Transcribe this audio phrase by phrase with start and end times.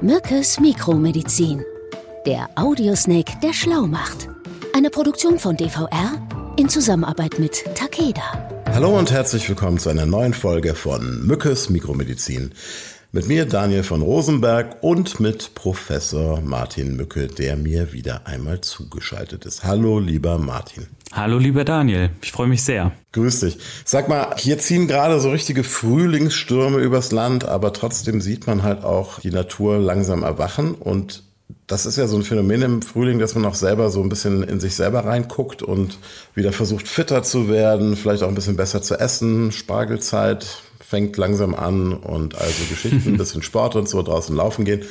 [0.00, 1.64] Mückes Mikromedizin.
[2.24, 4.28] Der Audiosnake, der schlau macht.
[4.72, 6.12] Eine Produktion von DVR
[6.56, 8.22] in Zusammenarbeit mit Takeda.
[8.66, 12.52] Hallo und herzlich willkommen zu einer neuen Folge von Mückes Mikromedizin.
[13.10, 19.46] Mit mir Daniel von Rosenberg und mit Professor Martin Mücke, der mir wieder einmal zugeschaltet
[19.46, 19.64] ist.
[19.64, 20.88] Hallo, lieber Martin.
[21.12, 22.10] Hallo, lieber Daniel.
[22.20, 22.92] Ich freue mich sehr.
[23.12, 23.56] Grüß dich.
[23.86, 28.84] Sag mal, hier ziehen gerade so richtige Frühlingsstürme übers Land, aber trotzdem sieht man halt
[28.84, 31.22] auch die Natur langsam erwachen und
[31.66, 34.42] das ist ja so ein Phänomen im Frühling, dass man auch selber so ein bisschen
[34.42, 35.98] in sich selber reinguckt und
[36.34, 39.52] wieder versucht fitter zu werden, vielleicht auch ein bisschen besser zu essen.
[39.52, 44.86] Spargelzeit, fängt langsam an und also Geschichten, ein bisschen Sport und so draußen laufen gehen.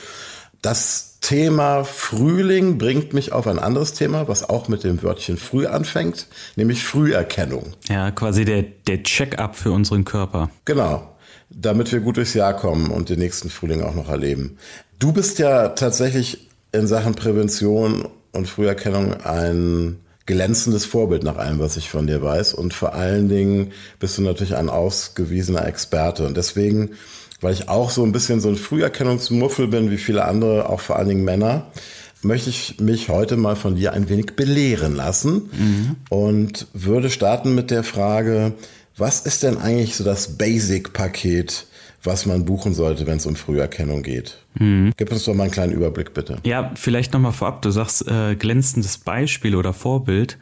[0.61, 5.65] Das Thema Frühling bringt mich auf ein anderes Thema, was auch mit dem Wörtchen früh
[5.65, 7.73] anfängt, nämlich Früherkennung.
[7.89, 10.51] Ja, quasi der, der Check-up für unseren Körper.
[10.65, 11.15] Genau,
[11.49, 14.59] damit wir gut durchs Jahr kommen und den nächsten Frühling auch noch erleben.
[14.99, 19.97] Du bist ja tatsächlich in Sachen Prävention und Früherkennung ein
[20.27, 22.53] glänzendes Vorbild nach allem, was ich von dir weiß.
[22.53, 26.27] Und vor allen Dingen bist du natürlich ein ausgewiesener Experte.
[26.27, 26.91] Und deswegen,
[27.41, 30.97] weil ich auch so ein bisschen so ein Früherkennungsmuffel bin, wie viele andere, auch vor
[30.97, 31.71] allen Dingen Männer,
[32.21, 35.95] möchte ich mich heute mal von dir ein wenig belehren lassen mhm.
[36.09, 38.53] und würde starten mit der Frage,
[38.97, 41.67] was ist denn eigentlich so das Basic-Paket
[42.07, 44.37] was man buchen sollte, wenn es um Früherkennung geht.
[44.59, 44.93] Mhm.
[44.97, 46.37] Gib uns doch mal einen kleinen Überblick, bitte.
[46.43, 47.61] Ja, vielleicht nochmal vorab.
[47.61, 50.37] Du sagst äh, glänzendes Beispiel oder Vorbild.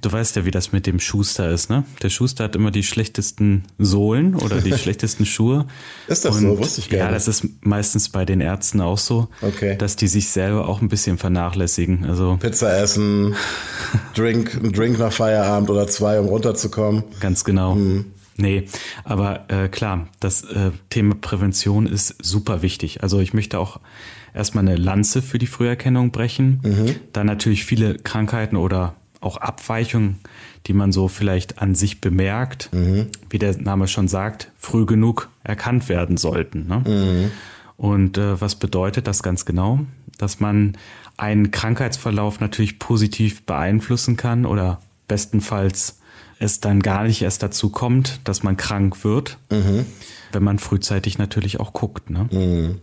[0.00, 1.84] Du weißt ja, wie das mit dem Schuster ist, ne?
[2.02, 5.66] Der Schuster hat immer die schlechtesten Sohlen oder die schlechtesten Schuhe.
[6.06, 6.58] Ist das Und, so?
[6.58, 7.06] Wusste ich gerne.
[7.06, 9.76] Ja, das ist meistens bei den Ärzten auch so, okay.
[9.76, 12.04] dass die sich selber auch ein bisschen vernachlässigen.
[12.04, 13.34] Also Pizza essen,
[14.14, 17.02] Drink, ein Drink nach Feierabend oder zwei, um runterzukommen.
[17.20, 17.74] Ganz genau.
[17.74, 18.06] Mhm.
[18.38, 18.68] Nee,
[19.02, 23.02] aber äh, klar, das äh, Thema Prävention ist super wichtig.
[23.02, 23.80] Also ich möchte auch
[24.32, 26.60] erstmal eine Lanze für die Früherkennung brechen.
[26.62, 26.94] Mhm.
[27.12, 30.20] Da natürlich viele Krankheiten oder auch Abweichungen,
[30.66, 33.08] die man so vielleicht an sich bemerkt, mhm.
[33.28, 36.68] wie der Name schon sagt, früh genug erkannt werden sollten.
[36.68, 36.84] Ne?
[36.86, 37.30] Mhm.
[37.76, 39.80] Und äh, was bedeutet das ganz genau?
[40.16, 40.76] Dass man
[41.16, 45.98] einen Krankheitsverlauf natürlich positiv beeinflussen kann oder bestenfalls
[46.38, 49.86] es dann gar nicht erst dazu kommt, dass man krank wird, mhm.
[50.32, 52.10] wenn man frühzeitig natürlich auch guckt.
[52.10, 52.28] Ne?
[52.30, 52.80] Mhm.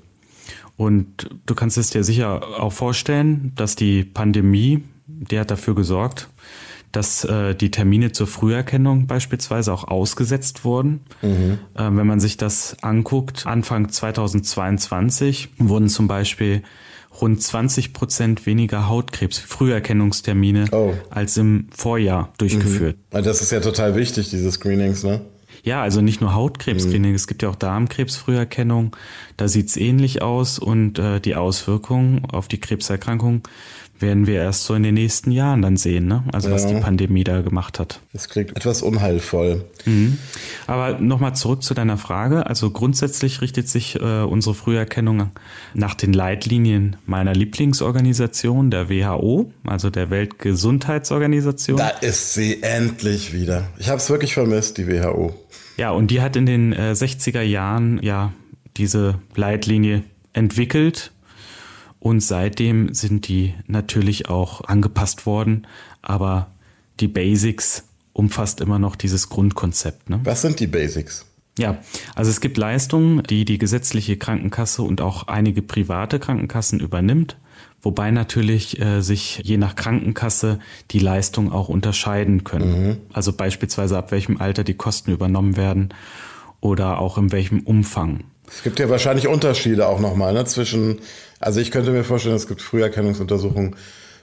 [0.78, 6.30] Und du kannst es dir sicher auch vorstellen, dass die Pandemie, die hat dafür gesorgt,
[6.92, 11.02] dass äh, die Termine zur Früherkennung beispielsweise auch ausgesetzt wurden.
[11.22, 11.60] Mhm.
[11.76, 16.64] Äh, wenn man sich das anguckt, Anfang 2022 wurden zum Beispiel
[17.22, 20.94] rund 20 Prozent weniger Hautkrebs-Früherkennungstermine oh.
[21.10, 22.98] als im Vorjahr durchgeführt.
[23.14, 23.24] Mhm.
[23.24, 25.22] Das ist ja total wichtig, diese Screenings, ne?
[25.64, 27.16] Ja, also nicht nur Hautkrebs-Screening, mhm.
[27.16, 28.96] es gibt ja auch Darmkrebsfrüherkennung.
[29.36, 33.42] Da sieht's ähnlich aus und äh, die Auswirkungen auf die Krebserkrankung
[34.00, 36.24] werden wir erst so in den nächsten Jahren dann sehen, ne?
[36.34, 36.56] Also ja.
[36.56, 38.02] was die Pandemie da gemacht hat.
[38.14, 39.66] Das klingt etwas unheilvoll.
[39.86, 40.18] Mhm.
[40.68, 42.46] Aber nochmal zurück zu deiner Frage.
[42.46, 45.32] Also grundsätzlich richtet sich äh, unsere Früherkennung
[45.74, 51.78] nach den Leitlinien meiner Lieblingsorganisation, der WHO, also der Weltgesundheitsorganisation.
[51.78, 53.68] Da ist sie endlich wieder.
[53.78, 55.34] Ich habe es wirklich vermisst, die WHO.
[55.78, 58.34] Ja, und die hat in den äh, 60er Jahren ja
[58.78, 60.04] diese Leitlinie
[60.34, 61.12] entwickelt
[62.06, 65.66] und seitdem sind die natürlich auch angepasst worden,
[66.04, 66.52] aber
[67.00, 70.12] die Basics umfasst immer noch dieses Grundkonzept.
[70.12, 70.20] Ne?
[70.24, 71.26] Was sind die Basics?
[71.58, 71.80] Ja,
[72.14, 77.38] also es gibt Leistungen, die die gesetzliche Krankenkasse und auch einige private Krankenkassen übernimmt,
[77.82, 80.60] wobei natürlich äh, sich je nach Krankenkasse
[80.92, 82.88] die Leistungen auch unterscheiden können.
[82.88, 82.98] Mhm.
[83.14, 85.90] Also beispielsweise ab welchem Alter die Kosten übernommen werden
[86.62, 88.26] oder auch in welchem Umfang.
[88.48, 91.00] Es gibt ja wahrscheinlich Unterschiede auch nochmal ne, zwischen,
[91.40, 93.76] also ich könnte mir vorstellen, es gibt Früherkennungsuntersuchungen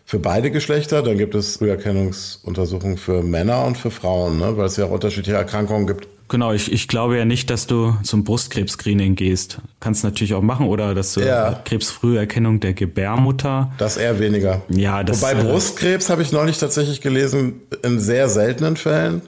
[0.05, 4.77] für beide Geschlechter, dann gibt es Früherkennungsuntersuchungen für Männer und für Frauen, ne, weil es
[4.77, 6.09] ja auch unterschiedliche Erkrankungen gibt.
[6.33, 9.59] Genau, ich, ich glaube ja nicht, dass du zum Brustkrebs-Screening gehst.
[9.81, 11.61] Kannst natürlich auch machen oder dass du ja.
[11.67, 13.71] Krebsfrüherkennung der Gebärmutter.
[13.77, 14.63] Das eher weniger.
[14.71, 19.21] Ja, das, Wobei äh, Brustkrebs habe ich neulich tatsächlich gelesen, in sehr seltenen Fällen.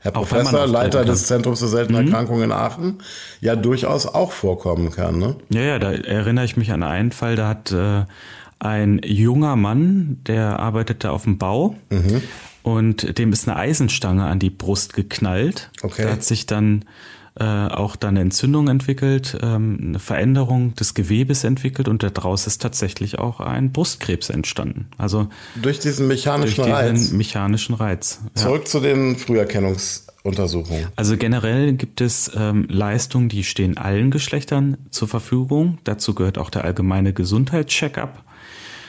[0.00, 2.08] Herr auch Professor, Leiter des Zentrums für seltene mhm.
[2.08, 2.98] Erkrankungen in Aachen,
[3.40, 5.18] ja durchaus auch vorkommen kann.
[5.18, 5.36] Ne?
[5.50, 8.04] Ja, ja, da erinnere ich mich an einen Fall, da hat äh,
[8.60, 12.22] ein junger Mann, der arbeitete auf dem Bau mhm.
[12.62, 15.70] und dem ist eine Eisenstange an die Brust geknallt.
[15.82, 16.04] Okay.
[16.04, 16.84] Da hat sich dann
[17.38, 22.62] äh, auch dann eine Entzündung entwickelt, ähm, eine Veränderung des Gewebes entwickelt und daraus ist
[22.62, 24.88] tatsächlich auch ein Brustkrebs entstanden.
[24.98, 26.98] Also durch diesen mechanischen durch Reiz.
[26.98, 28.20] diesen mechanischen Reiz.
[28.34, 30.86] Zurück zu den Früherkennungsuntersuchungen.
[30.96, 35.78] Also generell gibt es ähm, Leistungen, die stehen allen Geschlechtern zur Verfügung.
[35.84, 38.24] Dazu gehört auch der allgemeine Gesundheitscheckup.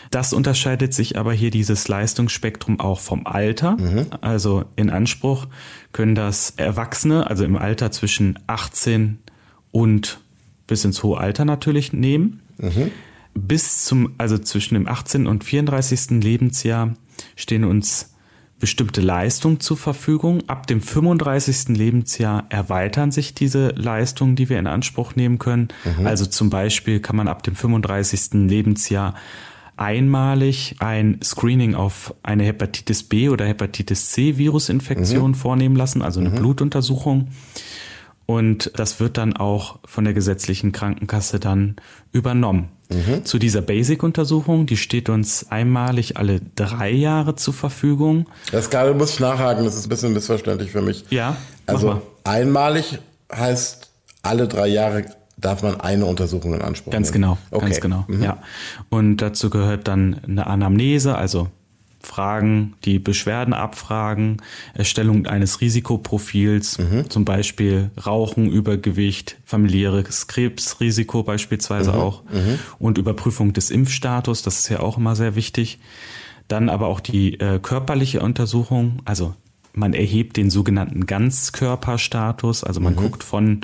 [0.10, 3.78] Das unterscheidet sich aber hier dieses Leistungsspektrum auch vom Alter.
[3.78, 4.08] Mhm.
[4.22, 5.48] Also in Anspruch
[5.92, 9.20] können das Erwachsene, also im Alter zwischen 18
[9.72, 10.20] und
[10.66, 12.42] bis ins hohe Alter natürlich nehmen.
[12.58, 12.92] Mhm.
[13.36, 15.28] Bis zum, also zwischen dem 18.
[15.28, 16.22] und 34.
[16.24, 16.96] Lebensjahr
[17.36, 18.14] stehen uns
[18.60, 20.44] bestimmte Leistungen zur Verfügung.
[20.48, 21.70] Ab dem 35.
[21.70, 25.70] Lebensjahr erweitern sich diese Leistungen, die wir in Anspruch nehmen können.
[25.86, 26.06] Mhm.
[26.06, 28.50] Also zum Beispiel kann man ab dem 35.
[28.50, 29.14] Lebensjahr
[29.80, 35.36] einmalig ein Screening auf eine Hepatitis B oder Hepatitis C Virusinfektion mhm.
[35.36, 36.36] vornehmen lassen, also eine mhm.
[36.36, 37.30] Blutuntersuchung.
[38.26, 41.78] Und das wird dann auch von der gesetzlichen Krankenkasse dann
[42.12, 42.70] übernommen.
[42.90, 43.26] Mhm.
[43.26, 48.28] Zu dieser Basic-Untersuchung, die steht uns einmalig alle drei Jahre zur Verfügung.
[48.52, 51.06] Das gerade muss ich nachhaken, das ist ein bisschen missverständlich für mich.
[51.10, 51.38] Ja.
[51.66, 53.00] Also einmalig
[53.34, 53.90] heißt
[54.22, 55.06] alle drei Jahre
[55.40, 57.22] darf man eine Untersuchung in Anspruch ganz nehmen.
[57.22, 57.66] Genau, okay.
[57.66, 58.24] Ganz genau, mhm.
[58.24, 58.38] ja.
[58.90, 61.48] Und dazu gehört dann eine Anamnese, also
[62.02, 64.38] Fragen, die Beschwerden abfragen,
[64.74, 67.10] Erstellung eines Risikoprofils, mhm.
[67.10, 71.98] zum Beispiel Rauchen, Übergewicht, familiäres Krebsrisiko beispielsweise mhm.
[72.00, 72.60] auch mhm.
[72.80, 75.80] und Überprüfung des Impfstatus, das ist ja auch immer sehr wichtig.
[76.48, 79.36] Dann aber auch die äh, körperliche Untersuchung, also
[79.74, 82.98] man erhebt den sogenannten Ganzkörperstatus, also man mhm.
[82.98, 83.62] guckt von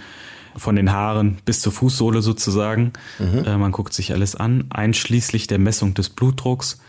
[0.58, 2.94] von den Haaren bis zur Fußsohle sozusagen.
[3.20, 3.46] Mhm.
[3.46, 6.80] Äh, man guckt sich alles an, einschließlich der Messung des Blutdrucks.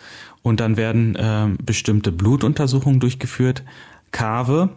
[0.42, 3.64] Und dann werden äh, bestimmte Blutuntersuchungen durchgeführt.
[4.12, 4.70] Kave,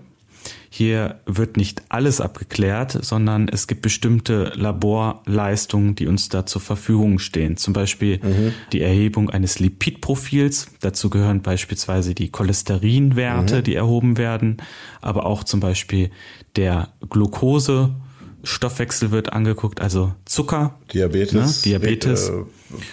[0.71, 7.19] hier wird nicht alles abgeklärt, sondern es gibt bestimmte Laborleistungen, die uns da zur Verfügung
[7.19, 7.57] stehen.
[7.57, 8.53] Zum Beispiel mhm.
[8.71, 10.71] die Erhebung eines Lipidprofils.
[10.79, 13.63] Dazu gehören beispielsweise die Cholesterinwerte, mhm.
[13.63, 14.57] die erhoben werden,
[15.01, 16.11] aber auch zum Beispiel
[16.55, 17.95] der Glucose
[18.43, 21.61] Stoffwechsel wird angeguckt, also Zucker, Diabetes, ne?
[21.65, 22.43] Diabetes, äh,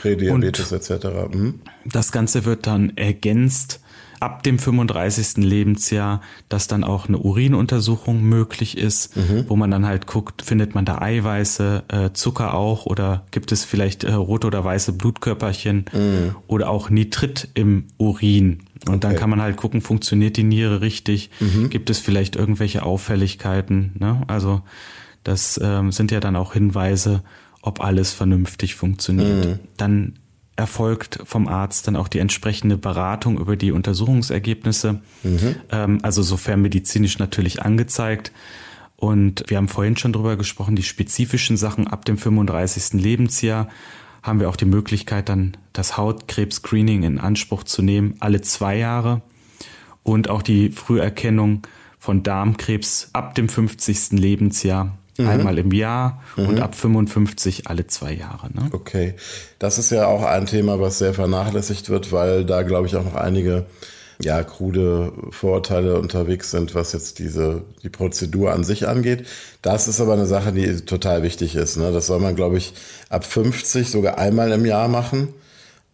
[0.00, 1.06] Prädiabetes etc.
[1.32, 1.60] Mhm.
[1.84, 3.80] Das Ganze wird dann ergänzt
[4.20, 5.44] ab dem 35.
[5.44, 9.44] Lebensjahr, dass dann auch eine Urinuntersuchung möglich ist, mhm.
[9.48, 13.64] wo man dann halt guckt, findet man da Eiweiße, äh, Zucker auch oder gibt es
[13.64, 16.36] vielleicht äh, rote oder weiße Blutkörperchen mhm.
[16.46, 18.60] oder auch Nitrit im Urin.
[18.86, 19.00] Und okay.
[19.00, 21.70] dann kann man halt gucken, funktioniert die Niere richtig, mhm.
[21.70, 23.92] gibt es vielleicht irgendwelche Auffälligkeiten.
[23.98, 24.22] Ne?
[24.28, 24.62] Also
[25.26, 27.22] das ähm, sind ja dann auch Hinweise,
[27.60, 29.46] ob alles vernünftig funktioniert.
[29.46, 29.58] Mhm.
[29.76, 30.12] Dann
[30.54, 35.56] erfolgt vom Arzt dann auch die entsprechende Beratung über die Untersuchungsergebnisse, mhm.
[35.70, 38.30] ähm, also sofern medizinisch natürlich angezeigt.
[38.94, 43.00] Und wir haben vorhin schon drüber gesprochen, die spezifischen Sachen ab dem 35.
[43.02, 43.68] Lebensjahr
[44.22, 49.22] haben wir auch die Möglichkeit, dann das Hautkrebs-Screening in Anspruch zu nehmen, alle zwei Jahre.
[50.04, 51.62] Und auch die Früherkennung
[51.98, 54.12] von Darmkrebs ab dem 50.
[54.12, 55.28] Lebensjahr Mhm.
[55.28, 56.48] Einmal im Jahr mhm.
[56.48, 58.48] und ab 55 alle zwei Jahre.
[58.52, 58.68] Ne?
[58.72, 59.14] Okay.
[59.58, 63.04] Das ist ja auch ein Thema, was sehr vernachlässigt wird, weil da, glaube ich, auch
[63.04, 63.66] noch einige
[64.22, 69.26] ja, krude Vorurteile unterwegs sind, was jetzt diese, die Prozedur an sich angeht.
[69.62, 71.76] Das ist aber eine Sache, die total wichtig ist.
[71.76, 71.92] Ne?
[71.92, 72.72] Das soll man, glaube ich,
[73.10, 75.34] ab 50 sogar einmal im Jahr machen.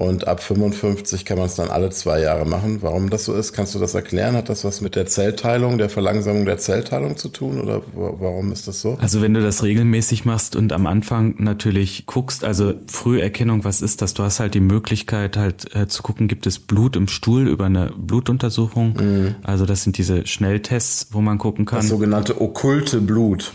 [0.02, 2.78] Und ab 55 kann man es dann alle zwei Jahre machen.
[2.80, 4.34] Warum das so ist, kannst du das erklären?
[4.34, 8.66] Hat das was mit der Zellteilung, der Verlangsamung der Zellteilung zu tun oder warum ist
[8.66, 8.98] das so?
[9.00, 14.02] Also wenn du das regelmäßig machst und am Anfang natürlich guckst, also Früherkennung, was ist
[14.02, 14.12] das?
[14.12, 17.66] Du hast halt die Möglichkeit halt äh, zu gucken, gibt es Blut im Stuhl über
[17.66, 18.94] eine Blutuntersuchung?
[18.94, 19.34] Mhm.
[19.44, 21.78] Also das sind diese Schnelltests, wo man gucken kann.
[21.78, 23.52] Das sogenannte okkulte Blut.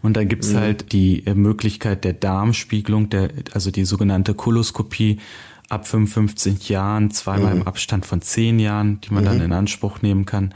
[0.00, 0.60] Und dann gibt's mhm.
[0.60, 5.18] halt die äh, Möglichkeit der Darmspiegelung, der, also die sogenannte Koloskopie
[5.70, 7.60] ab 55 Jahren, zweimal mhm.
[7.62, 9.28] im Abstand von 10 Jahren, die man mhm.
[9.28, 10.52] dann in Anspruch nehmen kann.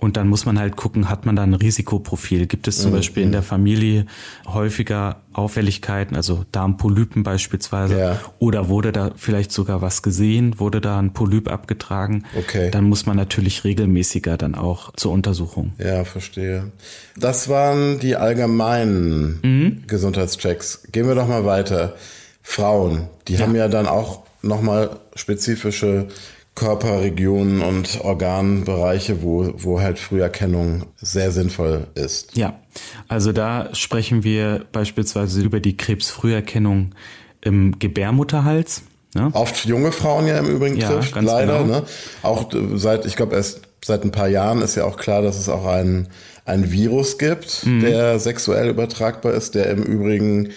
[0.00, 2.46] Und dann muss man halt gucken, hat man da ein Risikoprofil?
[2.46, 2.96] Gibt es zum mhm.
[2.96, 4.06] Beispiel in der Familie
[4.46, 7.98] häufiger Auffälligkeiten, also Darmpolypen beispielsweise?
[7.98, 8.20] Ja.
[8.38, 10.58] Oder wurde da vielleicht sogar was gesehen?
[10.58, 12.24] Wurde da ein Polyp abgetragen?
[12.36, 12.70] Okay.
[12.70, 15.72] Dann muss man natürlich regelmäßiger dann auch zur Untersuchung.
[15.78, 16.72] Ja, verstehe.
[17.16, 19.82] Das waren die allgemeinen mhm.
[19.86, 20.82] Gesundheitschecks.
[20.90, 21.94] Gehen wir doch mal weiter.
[22.42, 23.40] Frauen, die ja.
[23.40, 26.08] haben ja dann auch nochmal spezifische
[26.54, 32.36] Körperregionen und Organbereiche, wo, wo halt Früherkennung sehr sinnvoll ist.
[32.36, 32.60] Ja,
[33.08, 36.94] also da sprechen wir beispielsweise über die Krebsfrüherkennung
[37.40, 38.82] im Gebärmutterhals.
[39.14, 39.30] Ne?
[39.32, 41.58] Oft junge Frauen ja im Übrigen ja, trifft, leider.
[41.58, 41.80] Genau.
[41.80, 41.82] Ne?
[42.22, 45.48] Auch seit, ich glaube, erst seit ein paar Jahren ist ja auch klar, dass es
[45.48, 46.08] auch einen,
[46.44, 47.80] einen Virus gibt, mhm.
[47.80, 50.50] der sexuell übertragbar ist, der im Übrigen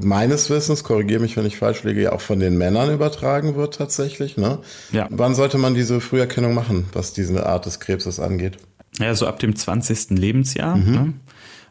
[0.00, 3.74] meines Wissens, korrigiere mich, wenn ich falsch liege, ja auch von den Männern übertragen wird
[3.74, 4.36] tatsächlich.
[4.36, 4.58] Ne?
[4.92, 5.06] Ja.
[5.10, 8.58] Wann sollte man diese Früherkennung machen, was diese Art des Krebses angeht?
[8.98, 10.10] Ja, so ab dem 20.
[10.10, 10.76] Lebensjahr.
[10.76, 10.92] Mhm.
[10.92, 11.12] Ne?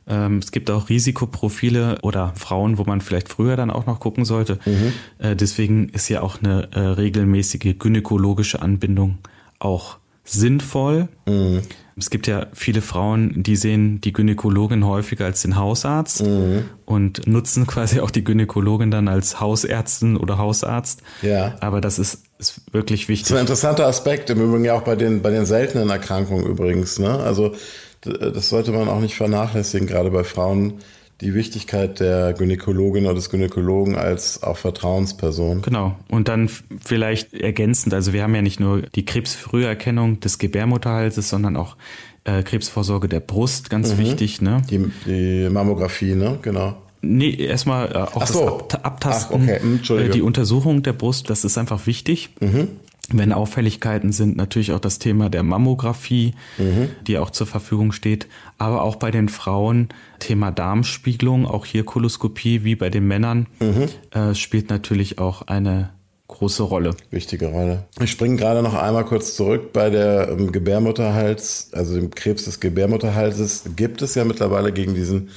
[0.08, 4.26] Ähm, es gibt auch Risikoprofile oder Frauen, wo man vielleicht früher dann auch noch gucken
[4.26, 4.60] sollte.
[4.66, 4.94] Mhm.
[5.20, 9.20] Äh, deswegen ist ja auch eine äh, regelmäßige gynäkologische Anbindung
[9.60, 11.08] auch sinnvoll.
[11.28, 11.62] Mhm.
[11.98, 16.66] Es gibt ja viele Frauen, die sehen die Gynäkologin häufiger als den Hausarzt mhm.
[16.86, 21.02] und nutzen quasi auch die Gynäkologin dann als Hausärztin oder Hausarzt.
[21.22, 21.56] Ja.
[21.60, 23.28] Aber das ist, ist wirklich wichtig.
[23.28, 26.46] Das ist ein interessanter Aspekt, im Übrigen ja auch bei den, bei den seltenen Erkrankungen
[26.46, 27.00] übrigens.
[27.00, 27.20] Ne?
[27.20, 27.54] Also
[28.02, 30.80] das sollte man auch nicht vernachlässigen, gerade bei Frauen,
[31.22, 35.62] die Wichtigkeit der Gynäkologin oder des Gynäkologen als auch Vertrauensperson.
[35.62, 35.96] Genau.
[36.10, 36.50] Und dann
[36.84, 41.78] vielleicht ergänzend, also wir haben ja nicht nur die Krebsfrüherkennung des Gebärmutterhalses, sondern auch
[42.24, 44.00] äh, Krebsvorsorge der Brust, ganz mhm.
[44.00, 44.42] wichtig.
[44.42, 44.62] Ne?
[44.70, 46.40] Die, die Mammographie, ne?
[46.42, 46.76] Genau.
[47.02, 48.62] Nee, erstmal äh, auch so.
[48.68, 49.60] das Abtasten, Ach, okay.
[49.60, 52.30] Hm, äh, die Untersuchung der Brust, das ist einfach wichtig.
[52.40, 52.68] Mhm.
[53.14, 56.90] Wenn Auffälligkeiten sind, natürlich auch das Thema der Mammographie, mhm.
[57.08, 58.28] die auch zur Verfügung steht.
[58.58, 59.90] Aber auch bei den Frauen
[60.20, 63.90] Thema Darmspiegelung, auch hier Koloskopie wie bei den Männern, mhm.
[64.12, 65.90] äh, spielt natürlich auch eine
[66.32, 66.96] große Rolle.
[67.12, 67.84] Wichtige Rolle.
[68.02, 72.60] Ich springe gerade noch einmal kurz zurück bei der ähm, Gebärmutterhals, also dem Krebs des
[72.60, 73.64] Gebärmutterhalses.
[73.76, 75.30] Gibt es ja mittlerweile gegen diesen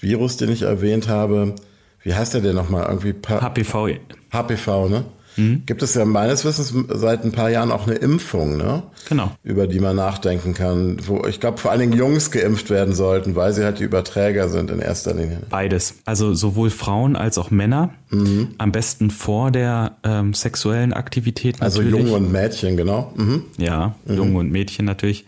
[0.00, 1.54] Virus, den ich erwähnt habe.
[2.02, 2.86] Wie heißt der denn nochmal?
[2.88, 3.88] Irgendwie HPV.
[4.32, 5.04] HPV, ne?
[5.40, 5.62] Mhm.
[5.66, 8.82] Gibt es ja meines Wissens seit ein paar Jahren auch eine Impfung, ne?
[9.08, 9.32] Genau.
[9.42, 10.98] Über die man nachdenken kann.
[11.06, 14.48] Wo ich glaube, vor allen Dingen Jungs geimpft werden sollten, weil sie halt die Überträger
[14.48, 15.38] sind in erster Linie.
[15.48, 15.94] Beides.
[16.04, 17.90] Also sowohl Frauen als auch Männer.
[18.10, 18.48] Mhm.
[18.58, 22.00] Am besten vor der ähm, sexuellen Aktivität also natürlich.
[22.00, 23.12] Also Junge und Mädchen, genau.
[23.16, 23.44] Mhm.
[23.58, 24.16] Ja, mhm.
[24.16, 25.24] Junge und Mädchen natürlich.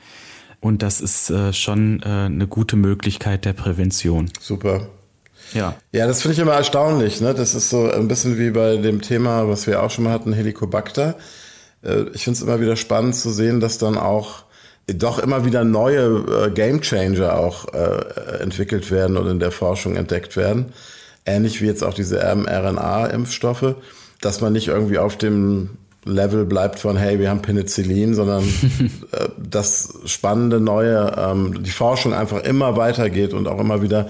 [0.61, 4.31] Und das ist äh, schon äh, eine gute Möglichkeit der Prävention.
[4.40, 4.88] Super.
[5.55, 5.75] Ja.
[5.93, 7.21] Ja, das finde ich immer erstaunlich.
[7.21, 7.35] Ne?
[7.35, 10.33] Das ist so ein bisschen wie bei dem Thema, was wir auch schon mal hatten,
[10.33, 11.17] Helicobacter.
[11.85, 14.45] Äh, ich finde es immer wieder spannend zu sehen, dass dann auch
[14.87, 20.37] doch immer wieder neue äh, Gamechanger auch äh, entwickelt werden und in der Forschung entdeckt
[20.37, 20.73] werden.
[21.25, 23.77] Ähnlich wie jetzt auch diese mRNA-Impfstoffe,
[24.21, 25.71] dass man nicht irgendwie auf dem
[26.05, 28.43] Level bleibt von, hey, wir haben Penicillin, sondern
[29.13, 34.09] äh, das spannende neue, ähm, die Forschung einfach immer weitergeht und auch immer wieder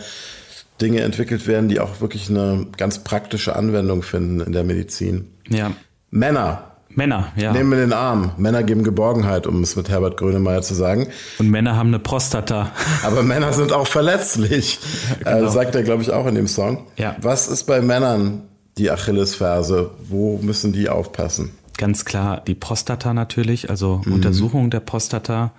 [0.83, 5.29] Dinge entwickelt werden, die auch wirklich eine ganz praktische Anwendung finden in der Medizin.
[5.49, 5.73] Ja.
[6.11, 6.73] Männer.
[6.95, 7.53] Männer, ja.
[7.53, 8.33] Nehmen wir den Arm.
[8.37, 11.09] Männer geben Geborgenheit, um es mit Herbert Grönemeyer zu sagen.
[11.39, 12.73] Und Männer haben eine Prostata.
[13.03, 14.79] Aber Männer sind auch verletzlich.
[15.25, 15.49] Ja, genau.
[15.49, 16.87] äh, sagt er, glaube ich, auch in dem Song.
[16.97, 17.17] Ja.
[17.23, 18.43] Was ist bei Männern
[18.77, 19.93] die Achillesferse?
[20.07, 21.53] Wo müssen die aufpassen?
[21.79, 24.13] Ganz klar die Prostata natürlich, also mhm.
[24.13, 25.53] Untersuchung der Prostata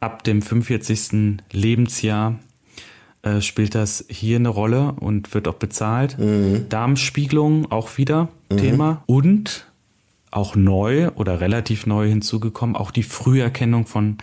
[0.00, 1.42] ab dem 45.
[1.52, 2.38] Lebensjahr
[3.22, 6.18] äh, spielt das hier eine Rolle und wird auch bezahlt.
[6.18, 6.66] Mhm.
[6.68, 8.56] Darmspiegelung auch wieder mhm.
[8.56, 9.02] Thema.
[9.06, 9.66] Und
[10.30, 14.18] auch neu oder relativ neu hinzugekommen, auch die Früherkennung von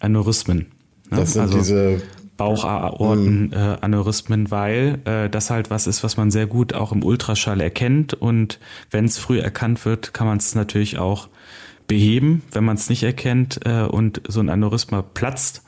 [0.00, 0.66] Aneurysmen.
[1.10, 1.18] Ne?
[1.18, 2.02] Das sind also diese
[2.36, 4.50] Bauchaortenaneurysmen, mhm.
[4.50, 8.14] weil äh, das halt was ist, was man sehr gut auch im Ultraschall erkennt.
[8.14, 8.58] Und
[8.90, 11.28] wenn es früh erkannt wird, kann man es natürlich auch
[11.86, 12.42] beheben.
[12.52, 15.62] Wenn man es nicht erkennt äh, und so ein Aneurysma platzt,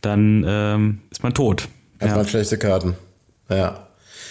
[0.00, 1.68] dann ähm, ist man tot.
[1.98, 2.30] Erstmal ja.
[2.30, 2.94] schlechte Karten.
[3.48, 3.86] Ja.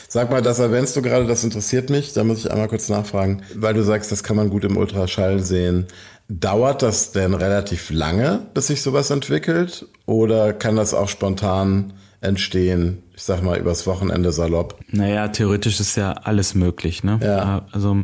[0.07, 2.13] Sag mal, das erwähnst du gerade, das interessiert mich.
[2.13, 5.39] Da muss ich einmal kurz nachfragen, weil du sagst, das kann man gut im Ultraschall
[5.39, 5.87] sehen.
[6.29, 9.87] Dauert das denn relativ lange, bis sich sowas entwickelt?
[10.05, 14.79] Oder kann das auch spontan entstehen, ich sag mal, übers Wochenende salopp?
[14.91, 17.03] Naja, theoretisch ist ja alles möglich.
[17.03, 17.19] Ne?
[17.21, 17.65] Ja.
[17.71, 18.03] Also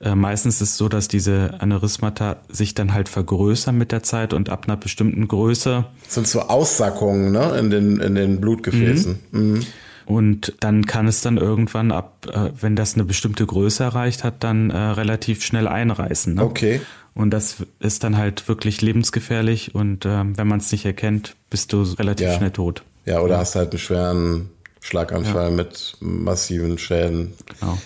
[0.00, 4.32] äh, meistens ist es so, dass diese Aneurysmata sich dann halt vergrößern mit der Zeit
[4.34, 5.86] und ab einer bestimmten Größe.
[6.04, 7.56] Das sind so Aussackungen ne?
[7.58, 9.20] in, den, in den Blutgefäßen.
[9.30, 9.52] Mhm.
[9.52, 9.66] Mhm.
[10.06, 14.42] Und dann kann es dann irgendwann ab, äh, wenn das eine bestimmte Größe erreicht hat,
[14.42, 16.34] dann äh, relativ schnell einreißen.
[16.34, 16.42] Ne?
[16.44, 16.80] Okay.
[17.14, 21.72] Und das ist dann halt wirklich lebensgefährlich und ähm, wenn man es nicht erkennt, bist
[21.72, 22.34] du relativ ja.
[22.34, 22.82] schnell tot.
[23.10, 23.40] Ja, oder ja.
[23.40, 24.50] hast halt einen schweren
[24.80, 25.56] Schlaganfall ja.
[25.56, 27.34] mit massiven Schäden.
[27.60, 27.78] Genau.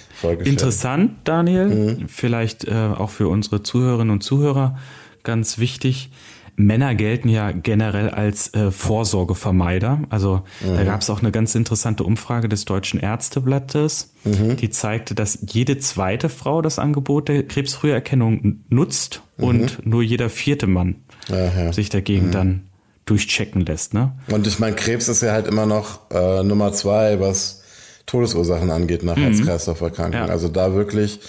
[0.44, 2.08] Interessant, Daniel, mhm.
[2.08, 4.78] vielleicht äh, auch für unsere Zuhörerinnen und Zuhörer
[5.22, 6.10] ganz wichtig.
[6.56, 10.02] Männer gelten ja generell als äh, Vorsorgevermeider.
[10.08, 10.76] Also mhm.
[10.76, 14.56] da gab es auch eine ganz interessante Umfrage des Deutschen Ärzteblattes, mhm.
[14.56, 19.44] die zeigte, dass jede zweite Frau das Angebot der Krebsfrüherkennung nutzt mhm.
[19.44, 20.96] und nur jeder vierte Mann
[21.28, 21.72] Aha.
[21.72, 22.32] sich dagegen mhm.
[22.32, 22.62] dann
[23.06, 23.94] durchchecken lässt.
[23.94, 24.12] Ne?
[24.30, 27.62] Und ich meine, Krebs ist ja halt immer noch äh, Nummer zwei, was
[28.06, 29.22] Todesursachen angeht nach mhm.
[29.22, 30.28] Herz-Kreislauf-Erkrankungen.
[30.28, 30.32] Ja.
[30.32, 31.20] Also da wirklich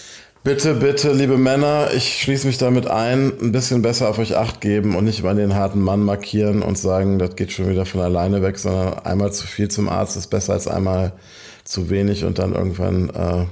[0.45, 4.61] Bitte, bitte, liebe Männer, ich schließe mich damit ein, ein bisschen besser auf euch acht
[4.61, 8.01] geben und nicht über den harten Mann markieren und sagen, das geht schon wieder von
[8.01, 11.13] alleine weg, sondern einmal zu viel zum Arzt ist besser als einmal
[11.63, 13.45] zu wenig und dann irgendwann äh,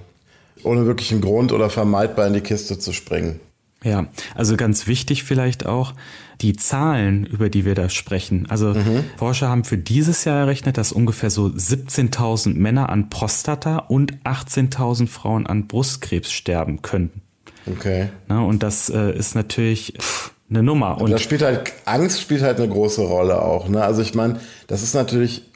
[0.63, 3.39] ohne wirklichen Grund oder vermeidbar in die Kiste zu springen.
[3.83, 5.95] Ja, also ganz wichtig vielleicht auch
[6.43, 8.45] die Zahlen, über die wir da sprechen.
[8.49, 9.05] Also mhm.
[9.17, 15.07] Forscher haben für dieses Jahr errechnet, dass ungefähr so 17.000 Männer an Prostata und 18.000
[15.07, 17.21] Frauen an Brustkrebs sterben könnten.
[17.65, 18.09] Okay.
[18.27, 20.99] Na, und das äh, ist natürlich pff, eine Nummer.
[20.99, 23.69] Und da spielt halt Angst spielt halt eine große Rolle auch.
[23.69, 23.81] Ne?
[23.81, 25.49] Also ich meine, das ist natürlich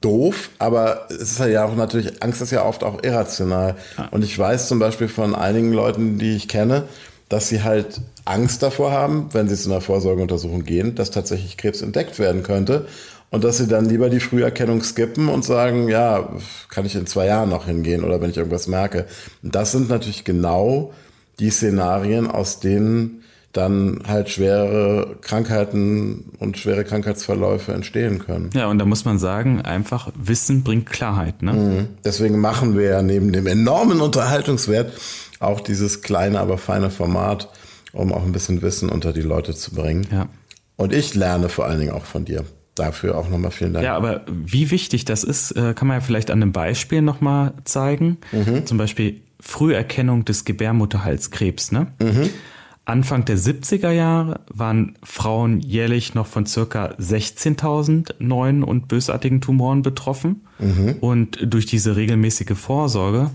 [0.00, 3.76] doof, aber es ist ja auch natürlich, Angst ist ja oft auch irrational.
[3.98, 4.08] Ja.
[4.10, 6.84] Und ich weiß zum Beispiel von einigen Leuten, die ich kenne,
[7.30, 11.80] dass sie halt Angst davor haben, wenn sie zu einer Vorsorgeuntersuchung gehen, dass tatsächlich Krebs
[11.80, 12.86] entdeckt werden könnte
[13.30, 16.28] und dass sie dann lieber die Früherkennung skippen und sagen, ja,
[16.68, 19.06] kann ich in zwei Jahren noch hingehen oder wenn ich irgendwas merke.
[19.42, 20.92] Das sind natürlich genau
[21.38, 23.22] die Szenarien, aus denen
[23.52, 28.50] dann halt schwere Krankheiten und schwere Krankheitsverläufe entstehen können.
[28.54, 31.42] Ja, und da muss man sagen, einfach Wissen bringt Klarheit.
[31.42, 31.52] Ne?
[31.52, 31.88] Mhm.
[32.04, 34.92] Deswegen machen wir ja neben dem enormen Unterhaltungswert
[35.40, 37.48] auch dieses kleine, aber feine Format,
[37.92, 40.06] um auch ein bisschen Wissen unter die Leute zu bringen.
[40.12, 40.28] Ja.
[40.76, 42.44] Und ich lerne vor allen Dingen auch von dir.
[42.76, 43.84] Dafür auch nochmal vielen Dank.
[43.84, 47.52] Ja, aber wie wichtig das ist, äh, kann man ja vielleicht an einem Beispiel nochmal
[47.64, 48.18] zeigen.
[48.30, 48.64] Mhm.
[48.64, 51.72] Zum Beispiel Früherkennung des Gebärmutterhalskrebs.
[51.72, 51.88] Ne?
[52.00, 52.30] Mhm.
[52.84, 59.82] Anfang der 70er Jahre waren Frauen jährlich noch von circa 16.000 neuen und bösartigen Tumoren
[59.82, 60.46] betroffen.
[60.58, 60.96] Mhm.
[61.00, 63.30] Und durch diese regelmäßige Vorsorge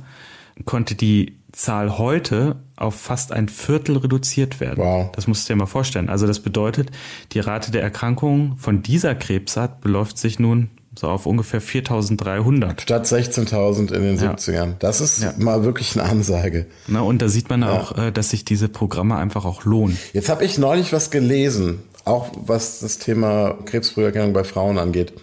[0.63, 4.83] konnte die Zahl heute auf fast ein Viertel reduziert werden.
[4.83, 5.11] Wow.
[5.13, 6.09] Das musst du dir mal vorstellen.
[6.09, 6.91] Also das bedeutet,
[7.31, 12.81] die Rate der Erkrankung von dieser Krebsart beläuft sich nun so auf ungefähr 4.300.
[12.81, 14.33] Statt 16.000 in den ja.
[14.33, 14.75] 70ern.
[14.79, 15.33] Das ist ja.
[15.37, 16.67] mal wirklich eine Ansage.
[16.87, 17.71] Na, und da sieht man ja.
[17.71, 19.97] auch, äh, dass sich diese Programme einfach auch lohnen.
[20.13, 25.13] Jetzt habe ich neulich was gelesen, auch was das Thema Krebsfrüherkennung bei Frauen angeht.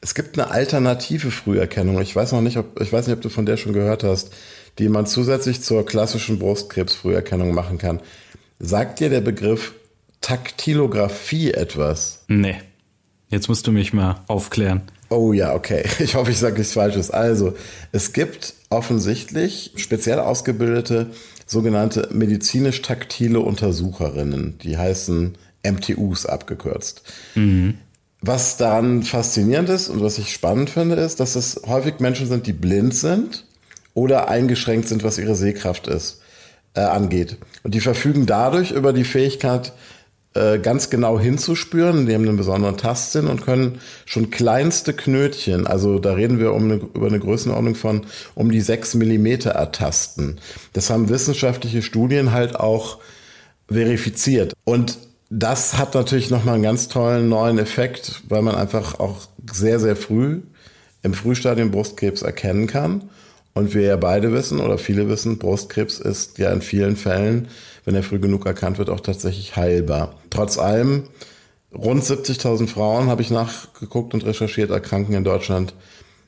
[0.00, 2.00] Es gibt eine alternative Früherkennung.
[2.00, 4.30] Ich weiß noch nicht, ob, ich weiß nicht, ob du von der schon gehört hast
[4.78, 8.00] die man zusätzlich zur klassischen Brustkrebsfrüherkennung machen kann.
[8.58, 9.74] Sagt dir der Begriff
[10.20, 12.24] Taktilographie etwas?
[12.28, 12.56] Nee.
[13.28, 14.82] Jetzt musst du mich mal aufklären.
[15.10, 15.84] Oh ja, okay.
[15.98, 17.10] Ich hoffe, ich sage nichts Falsches.
[17.10, 17.54] Also,
[17.92, 21.10] es gibt offensichtlich speziell ausgebildete
[21.46, 24.58] sogenannte medizinisch-taktile Untersucherinnen.
[24.58, 27.02] Die heißen MTUs abgekürzt.
[27.34, 27.78] Mhm.
[28.20, 32.46] Was daran faszinierend ist und was ich spannend finde, ist, dass es häufig Menschen sind,
[32.46, 33.44] die blind sind
[33.98, 36.20] oder eingeschränkt sind, was ihre Sehkraft ist,
[36.74, 37.36] äh, angeht.
[37.64, 39.72] Und die verfügen dadurch über die Fähigkeit,
[40.34, 45.98] äh, ganz genau hinzuspüren, die haben einen besonderen Tastsinn und können schon kleinste Knötchen, also
[45.98, 48.06] da reden wir um eine, über eine Größenordnung von
[48.36, 50.38] um die sechs Millimeter ertasten.
[50.74, 52.98] Das haben wissenschaftliche Studien halt auch
[53.68, 54.54] verifiziert.
[54.62, 59.80] Und das hat natürlich nochmal einen ganz tollen neuen Effekt, weil man einfach auch sehr,
[59.80, 60.42] sehr früh
[61.02, 63.10] im Frühstadium Brustkrebs erkennen kann
[63.58, 67.48] und wir ja beide wissen oder viele wissen, Brustkrebs ist ja in vielen Fällen,
[67.84, 70.14] wenn er früh genug erkannt wird, auch tatsächlich heilbar.
[70.30, 71.04] Trotz allem,
[71.74, 75.74] rund 70.000 Frauen, habe ich nachgeguckt und recherchiert, erkranken in Deutschland,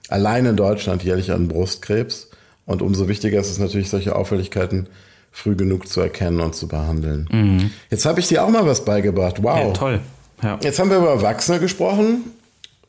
[0.09, 2.31] allein in Deutschland jährlich an Brustkrebs.
[2.67, 4.89] Und umso wichtiger ist es natürlich, solche Auffälligkeiten
[5.31, 7.29] früh genug zu erkennen und zu behandeln.
[7.31, 7.71] Mhm.
[7.91, 9.41] Jetzt habe ich dir auch mal was beigebracht.
[9.41, 9.59] Wow.
[9.59, 10.01] Ja, toll.
[10.43, 10.59] Ja.
[10.63, 12.33] Jetzt haben wir über Erwachsene gesprochen.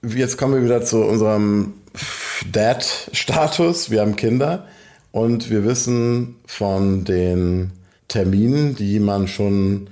[0.04, 1.74] Jetzt kommen wir wieder zu unserem
[2.52, 3.90] Dad-Status.
[3.92, 4.68] Wir haben Kinder
[5.12, 7.72] und wir wissen von den
[8.08, 9.88] Terminen, die man schon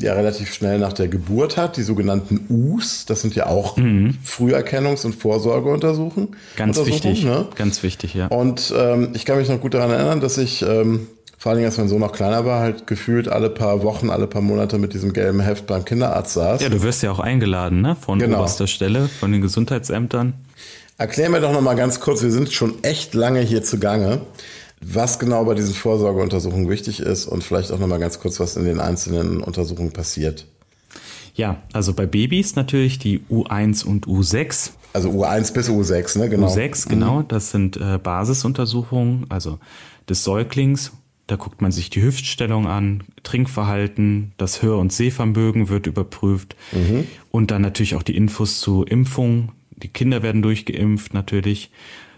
[0.00, 4.18] ja relativ schnell nach der Geburt hat, die sogenannten U's, das sind ja auch mhm.
[4.26, 6.30] Früherkennungs- und Vorsorgeuntersuchungen.
[6.56, 7.46] Ganz wichtig, ne?
[7.54, 8.26] ganz wichtig, ja.
[8.26, 11.06] Und ähm, ich kann mich noch gut daran erinnern, dass ich ähm,
[11.38, 14.26] vor allen Dingen, als mein Sohn noch kleiner war, halt gefühlt alle paar Wochen, alle
[14.26, 16.60] paar Monate mit diesem gelben Heft beim Kinderarzt saß.
[16.60, 17.96] Ja, du wirst ja auch eingeladen, ne?
[17.98, 18.40] Von genau.
[18.40, 20.34] oberster Stelle, von den Gesundheitsämtern.
[21.00, 24.20] Erklär mir doch noch mal ganz kurz, wir sind schon echt lange hier zugange,
[24.82, 28.54] was genau bei diesen Vorsorgeuntersuchungen wichtig ist und vielleicht auch noch mal ganz kurz, was
[28.58, 30.44] in den einzelnen Untersuchungen passiert.
[31.34, 34.72] Ja, also bei Babys natürlich die U1 und U6.
[34.92, 36.28] Also U1 bis U6, ne?
[36.28, 36.48] Genau.
[36.48, 37.20] U6, genau.
[37.20, 37.28] Mhm.
[37.28, 39.58] Das sind äh, Basisuntersuchungen, also
[40.06, 40.92] des Säuglings
[41.30, 47.06] da guckt man sich die Hüftstellung an, Trinkverhalten, das Hör- und Sehvermögen wird überprüft mhm.
[47.30, 49.52] und dann natürlich auch die Infos zu Impfung.
[49.82, 51.70] Die Kinder werden durchgeimpft natürlich.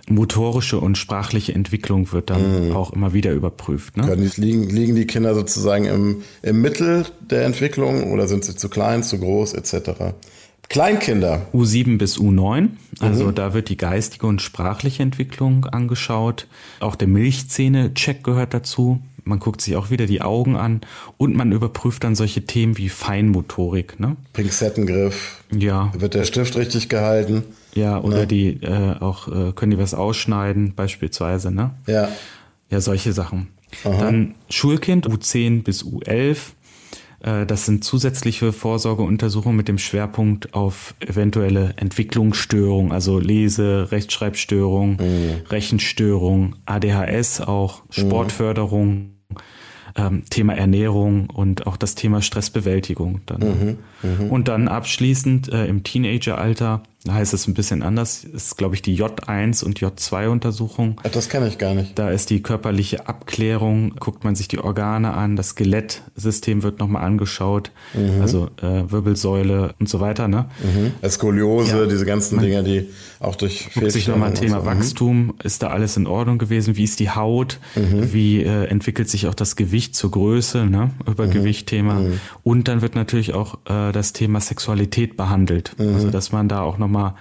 [0.08, 2.76] Motorische und sprachliche Entwicklung wird dann mhm.
[2.76, 3.96] auch immer wieder überprüft.
[3.96, 4.04] Ne?
[4.04, 8.68] Können liegen, liegen die Kinder sozusagen im, im Mittel der Entwicklung oder sind sie zu
[8.68, 10.14] klein, zu groß etc.?
[10.68, 11.46] Kleinkinder.
[11.52, 12.70] U7 bis U9.
[12.98, 13.34] Also mhm.
[13.34, 16.46] da wird die geistige und sprachliche Entwicklung angeschaut.
[16.80, 19.00] Auch der Milchzähne-Check gehört dazu.
[19.24, 20.80] Man guckt sich auch wieder die Augen an
[21.16, 24.00] und man überprüft dann solche Themen wie Feinmotorik.
[24.00, 24.16] Ne?
[24.32, 25.42] Pinzettengriff.
[25.50, 25.92] Ja.
[25.96, 27.44] Wird der Stift richtig gehalten?
[27.74, 28.26] Ja, oder ne?
[28.26, 31.70] die äh, auch, äh, können die was ausschneiden, beispielsweise, ne?
[31.86, 32.08] Ja.
[32.70, 33.48] Ja, solche Sachen.
[33.84, 33.98] Aha.
[33.98, 36.38] Dann Schulkind, U10 bis U11.
[37.22, 45.46] Äh, das sind zusätzliche Vorsorgeuntersuchungen mit dem Schwerpunkt auf eventuelle Entwicklungsstörungen, also Lese-, Rechtschreibstörung, mhm.
[45.48, 47.92] Rechenstörung, ADHS auch, mhm.
[47.92, 49.11] Sportförderung,
[49.96, 53.20] ähm, Thema Ernährung und auch das Thema Stressbewältigung.
[53.26, 53.40] Dann.
[53.40, 54.30] Mhm, mh.
[54.32, 58.82] Und dann abschließend äh, im Teenageralter da heißt es ein bisschen anders, ist glaube ich
[58.82, 61.00] die J1 und J2 Untersuchung.
[61.02, 61.98] Ach, das kenne ich gar nicht.
[61.98, 67.02] Da ist die körperliche Abklärung, guckt man sich die Organe an, das Skelettsystem wird nochmal
[67.02, 68.20] angeschaut, mhm.
[68.20, 70.28] also äh, Wirbelsäule und so weiter.
[70.28, 70.46] Ne?
[70.62, 71.08] Mhm.
[71.08, 71.86] Skoliose, ja.
[71.86, 72.88] diese ganzen man Dinge, die
[73.18, 74.62] auch durch Guckt sich nochmal Thema so.
[74.62, 74.66] Mhm.
[74.66, 76.76] Wachstum, ist da alles in Ordnung gewesen?
[76.76, 77.58] Wie ist die Haut?
[77.74, 78.12] Mhm.
[78.12, 80.66] Wie äh, entwickelt sich auch das Gewicht zur Größe?
[80.66, 80.90] Ne?
[81.08, 81.30] Über mhm.
[81.32, 81.94] Gewichtthema.
[81.94, 82.20] Mhm.
[82.44, 85.72] Und dann wird natürlich auch äh, das Thema Sexualität behandelt.
[85.78, 87.16] Also dass man da auch nochmal mal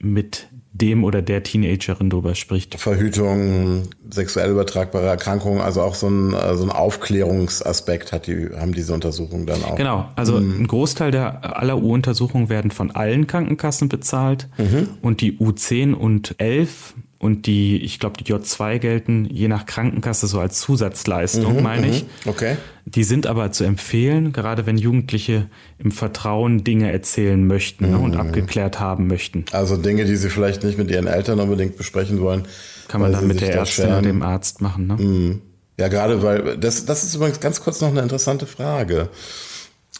[0.00, 2.80] mit dem oder der Teenagerin drüber spricht.
[2.80, 8.74] Verhütung, sexuell übertragbare Erkrankungen, also auch so ein, äh, so ein Aufklärungsaspekt hat die, haben
[8.74, 9.76] diese Untersuchungen dann auch.
[9.76, 10.62] Genau, also mhm.
[10.62, 14.88] ein Großteil der aller U-Untersuchungen werden von allen Krankenkassen bezahlt mhm.
[15.00, 20.26] und die U10 und 11 und die, ich glaube, die J2 gelten je nach Krankenkasse
[20.26, 22.02] so als Zusatzleistung, mhm, meine ich.
[22.02, 22.08] Mhm.
[22.26, 22.56] Okay.
[22.84, 28.02] Die sind aber zu empfehlen, gerade wenn Jugendliche im Vertrauen Dinge erzählen möchten mhm.
[28.02, 29.46] und abgeklärt haben möchten.
[29.52, 32.42] Also Dinge, die sie vielleicht nicht mit ihren Eltern unbedingt besprechen wollen.
[32.88, 34.96] Kann man dann mit der Ärztin oder dem Arzt machen, ne?
[34.96, 35.40] Mhm.
[35.80, 39.08] Ja, gerade weil, das, das ist übrigens ganz kurz noch eine interessante Frage.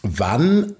[0.03, 0.75] Wann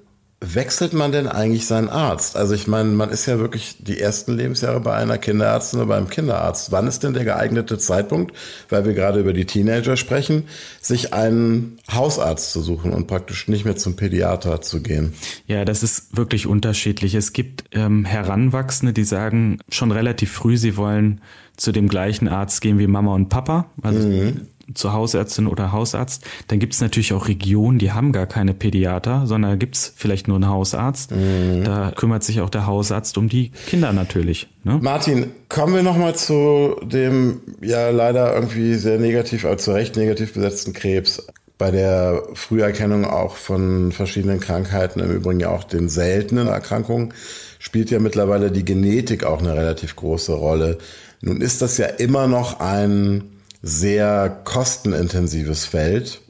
[0.54, 2.36] wechselt man denn eigentlich seinen Arzt?
[2.36, 6.10] Also ich meine, man ist ja wirklich die ersten Lebensjahre bei einer Kinderärztin oder beim
[6.10, 6.72] Kinderarzt.
[6.72, 8.36] Wann ist denn der geeignete Zeitpunkt,
[8.70, 10.44] weil wir gerade über die Teenager sprechen,
[10.82, 15.14] sich einen Hausarzt zu suchen und praktisch nicht mehr zum Pädiater zu gehen?
[15.48, 17.16] Ja, das ist wirklich unterschiedlich.
[17.16, 21.22] Es gibt ähm, Heranwachsende, die sagen schon relativ früh, sie wollen
[21.58, 23.72] zu dem gleichen Arzt gehen wie Mama und Papa.
[23.82, 26.24] Also mhm zur Hausärztin oder Hausarzt.
[26.48, 29.94] Dann gibt es natürlich auch Regionen, die haben gar keine Pädiater, sondern da gibt es
[29.96, 31.12] vielleicht nur einen Hausarzt.
[31.12, 31.64] Mhm.
[31.64, 34.48] Da kümmert sich auch der Hausarzt um die Kinder natürlich.
[34.64, 34.80] Ne?
[34.82, 40.34] Martin, kommen wir nochmal zu dem ja leider irgendwie sehr negativ, also zu Recht negativ
[40.34, 41.28] besetzten Krebs.
[41.58, 47.14] Bei der Früherkennung auch von verschiedenen Krankheiten, im Übrigen ja auch den seltenen Erkrankungen,
[47.60, 50.80] spielt ja mittlerweile die Genetik auch eine relativ große Rolle.
[51.22, 53.35] Nun ist das ja immer noch ein
[53.68, 56.22] sehr kostenintensives Feld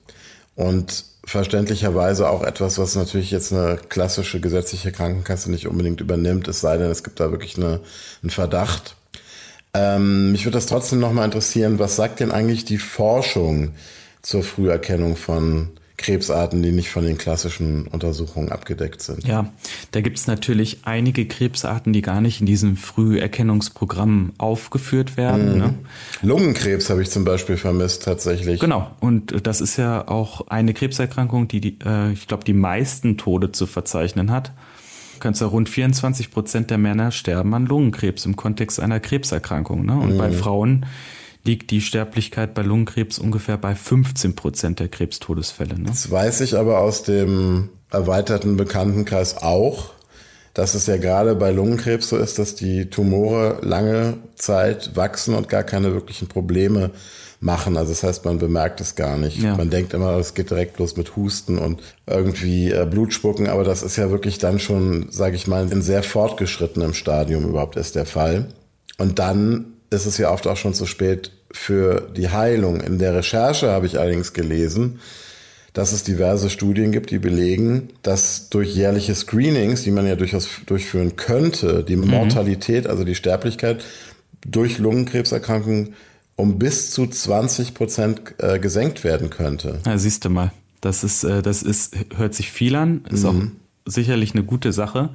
[0.56, 6.62] und verständlicherweise auch etwas, was natürlich jetzt eine klassische gesetzliche Krankenkasse nicht unbedingt übernimmt, es
[6.62, 7.82] sei denn, es gibt da wirklich eine,
[8.24, 8.96] einen Verdacht.
[9.74, 13.74] Ähm, mich würde das trotzdem nochmal interessieren, was sagt denn eigentlich die Forschung
[14.22, 19.26] zur Früherkennung von Krebsarten, die nicht von den klassischen Untersuchungen abgedeckt sind.
[19.26, 19.52] Ja,
[19.92, 25.54] da gibt es natürlich einige Krebsarten, die gar nicht in diesem Früherkennungsprogramm aufgeführt werden.
[25.54, 25.60] Mhm.
[25.60, 25.74] Ne?
[26.22, 28.60] Lungenkrebs habe ich zum Beispiel vermisst tatsächlich.
[28.60, 33.18] Genau, und das ist ja auch eine Krebserkrankung, die, die äh, ich glaube, die meisten
[33.18, 34.52] Tode zu verzeichnen hat.
[35.20, 39.86] Kannst ja rund 24 Prozent der Männer sterben an Lungenkrebs im Kontext einer Krebserkrankung.
[39.86, 39.94] Ne?
[39.94, 40.18] Und mhm.
[40.18, 40.86] bei Frauen
[41.46, 45.80] liegt die Sterblichkeit bei Lungenkrebs ungefähr bei 15 Prozent der Krebstodesfälle.
[45.80, 45.86] Ne?
[45.88, 49.92] Das weiß ich aber aus dem erweiterten Bekanntenkreis auch,
[50.54, 55.50] dass es ja gerade bei Lungenkrebs so ist, dass die Tumore lange Zeit wachsen und
[55.50, 56.92] gar keine wirklichen Probleme
[57.42, 57.78] machen.
[57.78, 59.42] Also das heißt, man bemerkt es gar nicht.
[59.42, 59.56] Ja.
[59.56, 63.84] Man denkt immer, es geht direkt los mit Husten und irgendwie äh, Blutspucken, aber das
[63.84, 68.06] ist ja wirklich dann schon, sage ich mal, in sehr fortgeschrittenem Stadium überhaupt erst der
[68.06, 68.48] Fall.
[68.98, 72.82] Und dann ist es ja oft auch schon zu spät für die Heilung.
[72.82, 75.00] In der Recherche habe ich allerdings gelesen,
[75.74, 80.48] dass es diverse Studien gibt, die belegen, dass durch jährliche Screenings, die man ja durchaus
[80.66, 82.08] durchführen könnte, die mhm.
[82.08, 83.84] Mortalität, also die Sterblichkeit
[84.46, 85.96] durch Lungenkrebserkrankungen
[86.36, 89.80] um bis zu 20 Prozent äh, gesenkt werden könnte.
[89.86, 90.52] Ja, siehst du mal.
[90.82, 93.30] Das ist, äh, das ist, hört sich viel an, ist mhm.
[93.30, 95.12] auch sicherlich eine gute Sache.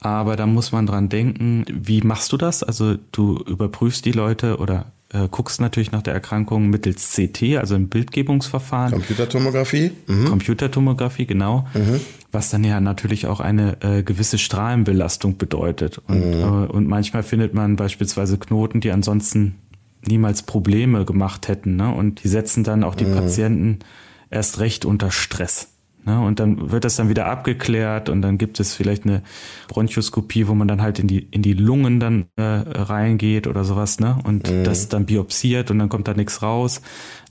[0.00, 2.62] Aber da muss man dran denken, wie machst du das?
[2.62, 7.74] Also du überprüfst die Leute oder äh, guckst natürlich nach der Erkrankung mittels CT, also
[7.74, 8.92] im Bildgebungsverfahren.
[8.92, 9.92] Computertomographie.
[10.06, 10.26] Mhm.
[10.26, 11.66] Computertomographie, genau.
[11.74, 12.00] Mhm.
[12.32, 15.98] Was dann ja natürlich auch eine äh, gewisse Strahlenbelastung bedeutet.
[16.06, 16.42] Und, mhm.
[16.42, 19.56] äh, und manchmal findet man beispielsweise Knoten, die ansonsten
[20.06, 21.76] niemals Probleme gemacht hätten.
[21.76, 21.92] Ne?
[21.92, 23.14] Und die setzen dann auch die mhm.
[23.14, 23.78] Patienten
[24.30, 25.69] erst recht unter Stress.
[26.04, 26.20] Ne?
[26.20, 29.22] Und dann wird das dann wieder abgeklärt und dann gibt es vielleicht eine
[29.68, 34.00] Bronchoskopie, wo man dann halt in die, in die Lungen dann äh, reingeht oder sowas,
[34.00, 34.18] ne?
[34.24, 34.64] Und mhm.
[34.64, 36.80] das dann biopsiert und dann kommt da nichts raus.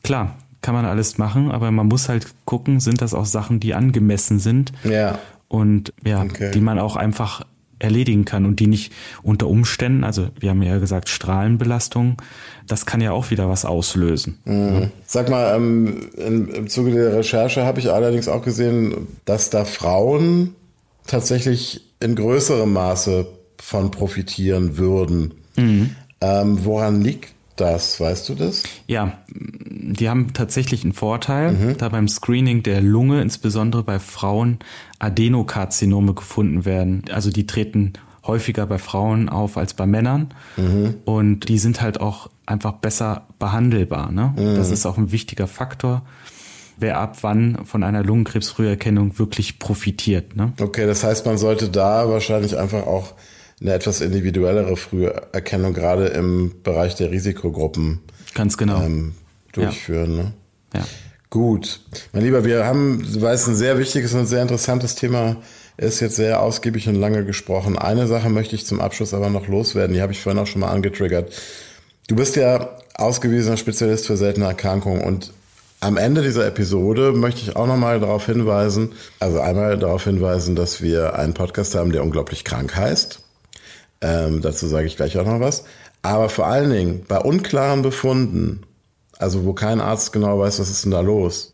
[0.04, 3.74] Klar, kann man alles machen, aber man muss halt gucken, sind das auch Sachen, die
[3.74, 4.72] angemessen sind.
[4.84, 5.20] Ja.
[5.48, 6.52] Und ja, okay.
[6.52, 7.44] die man auch einfach
[7.80, 12.22] erledigen kann und die nicht unter Umständen, also wir haben ja gesagt Strahlenbelastung,
[12.68, 14.38] das kann ja auch wieder was auslösen.
[14.46, 14.92] Mhm.
[15.06, 19.66] Sag mal, ähm, im, im Zuge der Recherche habe ich allerdings auch gesehen, dass da
[19.66, 20.56] Frauen
[21.08, 23.28] tatsächlich in größerem Maße
[23.60, 25.34] von profitieren würden.
[25.58, 25.96] Mhm.
[26.22, 28.00] Ähm, woran liegt das?
[28.00, 28.64] Weißt du das?
[28.88, 31.78] Ja, die haben tatsächlich einen Vorteil, mhm.
[31.78, 34.60] da beim Screening der Lunge, insbesondere bei Frauen,
[35.00, 37.04] Adenokarzinome gefunden werden.
[37.12, 37.94] Also die treten
[38.26, 40.34] häufiger bei Frauen auf als bei Männern.
[40.58, 40.96] Mhm.
[41.06, 44.12] Und die sind halt auch einfach besser behandelbar.
[44.12, 44.34] Ne?
[44.36, 44.56] Mhm.
[44.56, 46.04] Das ist auch ein wichtiger Faktor
[46.80, 50.36] wer ab wann von einer Lungenkrebsfrüherkennung wirklich profitiert.
[50.36, 50.54] Ne?
[50.60, 53.14] Okay, das heißt, man sollte da wahrscheinlich einfach auch
[53.62, 58.00] eine etwas individuellere Früherkennung gerade im Bereich der Risikogruppen
[58.34, 59.14] ganz genau ähm,
[59.52, 60.18] durchführen.
[60.18, 60.24] Ja.
[60.24, 60.34] Ne?
[60.76, 60.86] ja.
[61.30, 65.38] Gut, mein Lieber, wir haben, du weißt, ein sehr wichtiges und sehr interessantes Thema
[65.78, 67.78] ist jetzt sehr ausgiebig und lange gesprochen.
[67.78, 70.62] Eine Sache möchte ich zum Abschluss aber noch loswerden, die habe ich vorhin auch schon
[70.62, 71.32] mal angetriggert.
[72.08, 75.32] Du bist ja ausgewiesener Spezialist für seltene Erkrankungen und
[75.82, 80.82] am Ende dieser Episode möchte ich auch nochmal darauf hinweisen, also einmal darauf hinweisen, dass
[80.82, 83.20] wir einen Podcast haben, der unglaublich krank heißt.
[84.02, 85.64] Ähm, dazu sage ich gleich auch noch was.
[86.02, 88.62] Aber vor allen Dingen bei unklaren Befunden,
[89.18, 91.54] also wo kein Arzt genau weiß, was ist denn da los,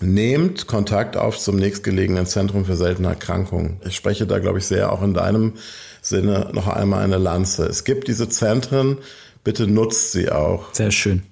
[0.00, 3.80] nehmt Kontakt auf zum nächstgelegenen Zentrum für seltene Erkrankungen.
[3.86, 5.54] Ich spreche da, glaube ich, sehr auch in deinem
[6.02, 7.66] Sinne noch einmal eine Lanze.
[7.66, 8.98] Es gibt diese Zentren,
[9.44, 10.72] bitte nutzt sie auch.
[10.74, 11.22] Sehr schön.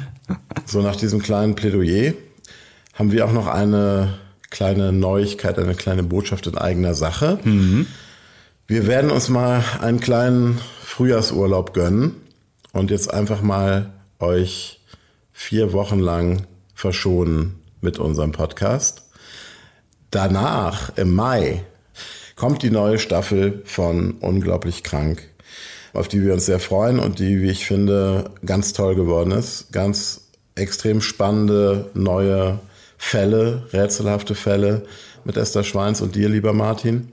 [0.66, 2.14] so nach diesem kleinen Plädoyer
[2.94, 4.18] haben wir auch noch eine
[4.50, 7.38] kleine Neuigkeit, eine kleine Botschaft in eigener Sache.
[7.42, 7.86] Mhm.
[8.68, 12.14] Wir werden uns mal einen kleinen Frühjahrsurlaub gönnen
[12.72, 14.80] und jetzt einfach mal euch
[15.32, 19.02] vier Wochen lang verschonen mit unserem Podcast.
[20.12, 21.64] Danach, im Mai,
[22.36, 25.28] kommt die neue Staffel von Unglaublich Krank,
[25.92, 29.72] auf die wir uns sehr freuen und die, wie ich finde, ganz toll geworden ist.
[29.72, 32.60] Ganz extrem spannende neue
[32.96, 34.86] Fälle, rätselhafte Fälle
[35.24, 37.08] mit Esther Schweins und dir, lieber Martin.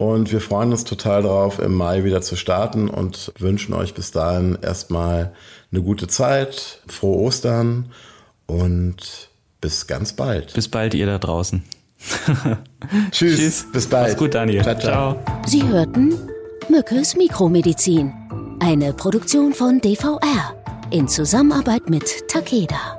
[0.00, 4.12] Und wir freuen uns total darauf, im Mai wieder zu starten und wünschen euch bis
[4.12, 5.34] dahin erstmal
[5.70, 7.92] eine gute Zeit, frohe Ostern
[8.46, 9.28] und
[9.60, 10.54] bis ganz bald.
[10.54, 11.62] Bis bald, ihr da draußen.
[13.10, 13.36] Tschüss.
[13.36, 13.66] Tschüss.
[13.74, 14.06] Bis bald.
[14.08, 14.62] Mach's gut, Daniel.
[14.62, 15.16] Ciao, ciao.
[15.46, 16.16] Sie hörten
[16.70, 18.10] Mückes Mikromedizin.
[18.58, 20.54] Eine Produktion von DVR
[20.90, 22.98] in Zusammenarbeit mit Takeda.